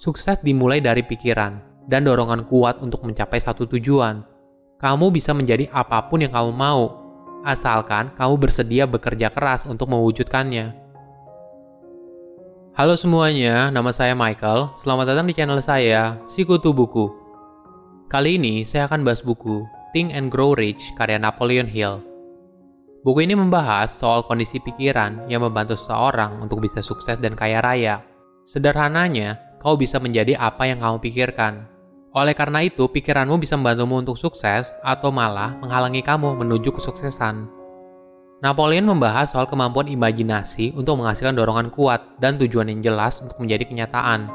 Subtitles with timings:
[0.00, 4.24] Sukses dimulai dari pikiran dan dorongan kuat untuk mencapai satu tujuan.
[4.80, 6.96] Kamu bisa menjadi apa pun yang kamu mau,
[7.44, 10.72] asalkan kamu bersedia bekerja keras untuk mewujudkannya.
[12.72, 14.72] Halo semuanya, nama saya Michael.
[14.80, 17.12] Selamat datang di channel saya, Sikutu Buku.
[18.08, 22.00] Kali ini saya akan bahas buku Think and Grow Rich karya Napoleon Hill.
[23.04, 28.00] Buku ini membahas soal kondisi pikiran yang membantu seseorang untuk bisa sukses dan kaya raya.
[28.48, 31.68] Sederhananya, kau bisa menjadi apa yang kamu pikirkan.
[32.10, 37.46] Oleh karena itu, pikiranmu bisa membantumu untuk sukses atau malah menghalangi kamu menuju kesuksesan.
[38.40, 43.68] Napoleon membahas soal kemampuan imajinasi untuk menghasilkan dorongan kuat dan tujuan yang jelas untuk menjadi
[43.68, 44.32] kenyataan.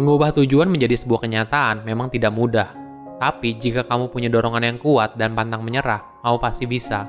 [0.00, 2.72] Mengubah tujuan menjadi sebuah kenyataan memang tidak mudah,
[3.20, 7.04] tapi jika kamu punya dorongan yang kuat dan pantang menyerah, kamu pasti bisa.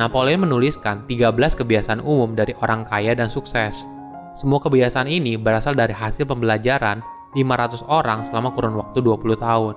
[0.00, 3.84] Napoleon menuliskan 13 kebiasaan umum dari orang kaya dan sukses
[4.38, 7.02] semua kebiasaan ini berasal dari hasil pembelajaran
[7.34, 9.74] 500 orang selama kurun waktu 20 tahun.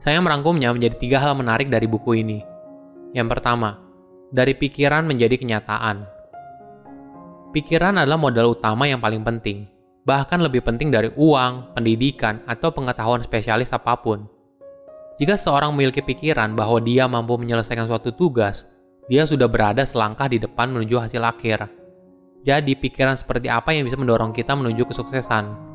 [0.00, 2.40] Saya merangkumnya menjadi tiga hal menarik dari buku ini.
[3.12, 3.76] Yang pertama,
[4.32, 6.08] dari pikiran menjadi kenyataan.
[7.52, 9.68] Pikiran adalah modal utama yang paling penting,
[10.08, 14.24] bahkan lebih penting dari uang, pendidikan, atau pengetahuan spesialis apa pun.
[15.20, 18.64] Jika seorang memiliki pikiran bahwa dia mampu menyelesaikan suatu tugas,
[19.12, 21.77] dia sudah berada selangkah di depan menuju hasil akhir.
[22.46, 25.68] Jadi, pikiran seperti apa yang bisa mendorong kita menuju kesuksesan?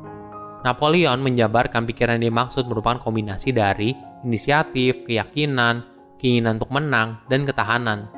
[0.64, 3.92] Napoleon menjabarkan pikiran yang dimaksud merupakan kombinasi dari
[4.24, 5.84] inisiatif, keyakinan,
[6.16, 8.08] keinginan untuk menang, dan ketahanan.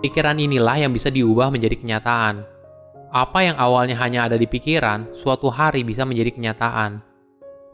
[0.00, 2.48] Pikiran inilah yang bisa diubah menjadi kenyataan.
[3.12, 7.04] Apa yang awalnya hanya ada di pikiran, suatu hari bisa menjadi kenyataan.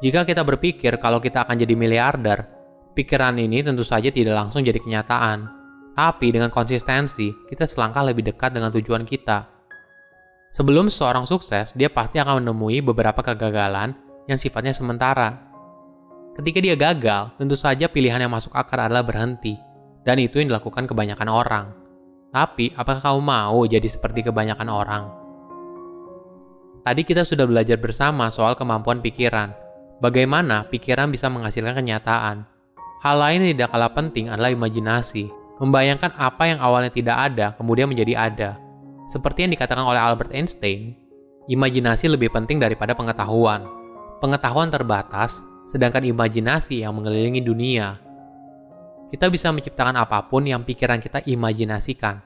[0.02, 2.50] Jika kita berpikir kalau kita akan jadi miliarder,
[2.98, 5.63] pikiran ini tentu saja tidak langsung jadi kenyataan
[5.94, 9.46] tapi dengan konsistensi, kita selangkah lebih dekat dengan tujuan kita.
[10.50, 13.94] Sebelum seseorang sukses, dia pasti akan menemui beberapa kegagalan
[14.26, 15.38] yang sifatnya sementara.
[16.34, 19.54] Ketika dia gagal, tentu saja pilihan yang masuk akal adalah berhenti,
[20.02, 21.66] dan itu yang dilakukan kebanyakan orang.
[22.34, 25.04] Tapi, apakah kamu mau jadi seperti kebanyakan orang?
[26.82, 29.54] Tadi kita sudah belajar bersama soal kemampuan pikiran.
[30.02, 32.42] Bagaimana pikiran bisa menghasilkan kenyataan.
[33.06, 37.86] Hal lain yang tidak kalah penting adalah imajinasi membayangkan apa yang awalnya tidak ada kemudian
[37.86, 38.50] menjadi ada.
[39.06, 40.96] Seperti yang dikatakan oleh Albert Einstein,
[41.46, 43.68] imajinasi lebih penting daripada pengetahuan.
[44.18, 48.00] Pengetahuan terbatas, sedangkan imajinasi yang mengelilingi dunia.
[49.12, 52.18] Kita bisa menciptakan apa pun yang pikiran kita imajinasikan.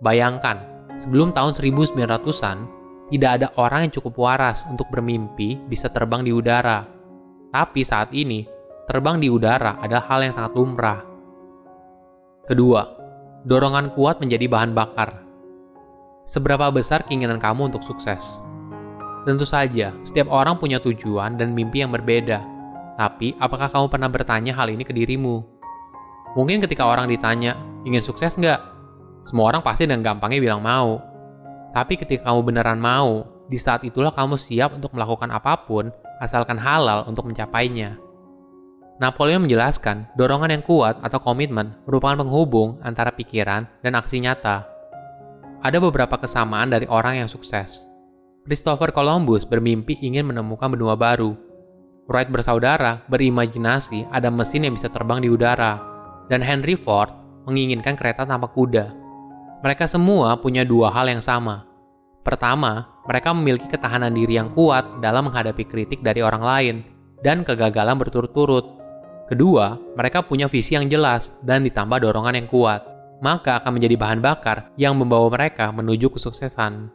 [0.00, 2.58] Bayangkan, sebelum tahun 1900-an,
[3.10, 6.86] tidak ada orang yang cukup waras untuk bermimpi bisa terbang di udara.
[7.50, 8.46] Tapi saat ini,
[8.86, 11.09] terbang di udara adalah hal yang sangat lumrah
[12.50, 12.82] Kedua,
[13.46, 15.22] dorongan kuat menjadi bahan bakar.
[16.26, 18.42] Seberapa besar keinginan kamu untuk sukses?
[19.22, 22.42] Tentu saja, setiap orang punya tujuan dan mimpi yang berbeda.
[22.98, 25.46] Tapi, apakah kamu pernah bertanya hal ini ke dirimu?
[26.34, 27.54] Mungkin ketika orang ditanya,
[27.86, 28.58] ingin sukses nggak?
[29.22, 30.98] Semua orang pasti dengan gampangnya bilang mau.
[31.70, 36.58] Tapi ketika kamu beneran mau, di saat itulah kamu siap untuk melakukan apa pun, asalkan
[36.58, 38.09] halal untuk mencapainya.
[39.00, 44.68] Napoleon menjelaskan, dorongan yang kuat atau komitmen merupakan penghubung antara pikiran dan aksi nyata.
[45.64, 47.88] Ada beberapa kesamaan dari orang yang sukses.
[48.44, 51.32] Christopher Columbus bermimpi ingin menemukan benua baru.
[52.12, 55.80] Wright bersaudara berimajinasi ada mesin yang bisa terbang di udara.
[56.28, 57.08] Dan Henry Ford
[57.48, 58.92] menginginkan kereta tanpa kuda.
[59.64, 61.64] Mereka semua punya dua hal yang sama.
[62.20, 66.76] Pertama, mereka memiliki ketahanan diri yang kuat dalam menghadapi kritik dari orang lain
[67.24, 68.79] dan kegagalan berturut-turut.
[69.30, 72.82] Kedua, mereka punya visi yang jelas dan ditambah dorongan yang kuat,
[73.22, 76.90] maka akan menjadi bahan bakar yang membawa mereka menuju kesuksesan.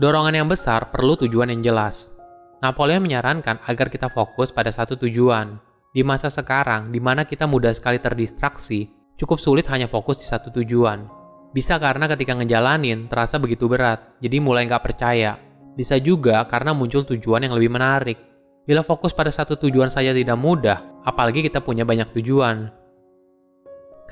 [0.00, 2.16] Dorongan yang besar perlu tujuan yang jelas.
[2.64, 5.60] Napoleon menyarankan agar kita fokus pada satu tujuan.
[5.92, 8.88] Di masa sekarang, di mana kita mudah sekali terdistraksi,
[9.20, 11.04] cukup sulit hanya fokus di satu tujuan.
[11.52, 15.36] Bisa karena ketika ngejalanin terasa begitu berat, jadi mulai nggak percaya.
[15.76, 18.32] Bisa juga karena muncul tujuan yang lebih menarik,
[18.62, 22.70] Bila fokus pada satu tujuan saja tidak mudah, apalagi kita punya banyak tujuan.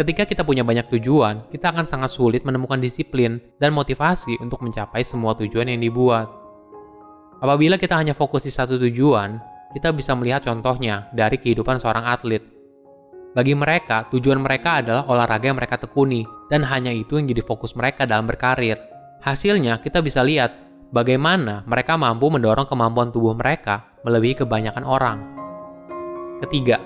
[0.00, 5.04] Ketika kita punya banyak tujuan, kita akan sangat sulit menemukan disiplin dan motivasi untuk mencapai
[5.04, 6.30] semua tujuan yang dibuat.
[7.40, 9.36] Apabila kita hanya fokus di satu tujuan,
[9.76, 12.40] kita bisa melihat contohnya dari kehidupan seorang atlet.
[13.30, 17.78] Bagi mereka, tujuan mereka adalah olahraga yang mereka tekuni, dan hanya itu yang jadi fokus
[17.78, 18.80] mereka dalam berkarir.
[19.22, 20.50] Hasilnya, kita bisa lihat
[20.90, 25.39] bagaimana mereka mampu mendorong kemampuan tubuh mereka melebihi kebanyakan orang.
[26.40, 26.80] Ketiga,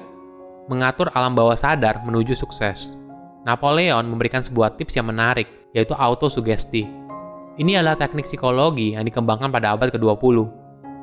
[0.66, 2.98] mengatur alam bawah sadar menuju sukses.
[3.46, 6.82] Napoleon memberikan sebuah tips yang menarik, yaitu autosugesti.
[7.54, 10.42] Ini adalah teknik psikologi yang dikembangkan pada abad ke-20.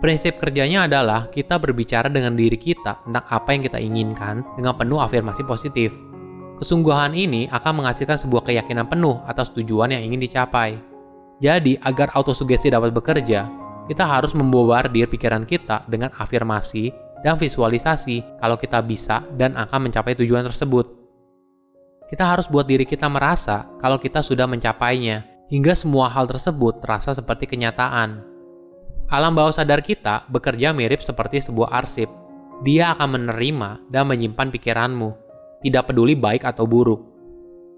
[0.04, 5.00] Prinsip kerjanya adalah kita berbicara dengan diri kita tentang apa yang kita inginkan dengan penuh
[5.00, 5.96] afirmasi positif.
[6.60, 10.76] Kesungguhan ini akan menghasilkan sebuah keyakinan penuh atas tujuan yang ingin dicapai.
[11.40, 13.48] Jadi, agar autosugesti dapat bekerja,
[13.88, 20.18] kita harus membobardir pikiran kita dengan afirmasi dan visualisasi kalau kita bisa dan akan mencapai
[20.18, 21.02] tujuan tersebut.
[22.12, 27.16] Kita harus buat diri kita merasa kalau kita sudah mencapainya, hingga semua hal tersebut terasa
[27.16, 28.20] seperti kenyataan.
[29.12, 32.08] Alam bawah sadar kita bekerja mirip seperti sebuah arsip.
[32.64, 35.10] Dia akan menerima dan menyimpan pikiranmu,
[35.64, 37.12] tidak peduli baik atau buruk.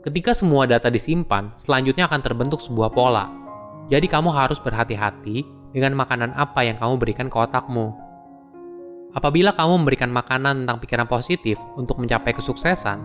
[0.04, 3.32] Ketika semua data disimpan, selanjutnya akan terbentuk sebuah pola.
[3.88, 8.03] Jadi kamu harus berhati-hati dengan makanan apa yang kamu berikan ke otakmu.
[9.14, 12.98] Apabila kamu memberikan makanan tentang pikiran positif untuk mencapai kesuksesan,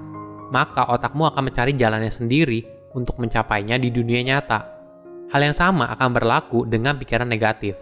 [0.49, 2.65] maka otakmu akan mencari jalannya sendiri
[2.97, 4.61] untuk mencapainya di dunia nyata.
[5.29, 7.77] Hal yang sama akan berlaku dengan pikiran negatif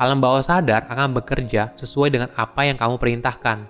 [0.00, 3.68] alam bawah sadar akan bekerja sesuai dengan apa yang kamu perintahkan.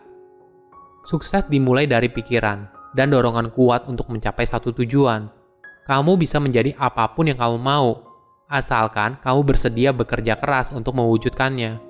[1.02, 5.26] Sukses dimulai dari pikiran dan dorongan kuat untuk mencapai satu tujuan.
[5.90, 8.06] Kamu bisa menjadi apa pun yang kamu mau,
[8.46, 11.89] asalkan kamu bersedia bekerja keras untuk mewujudkannya.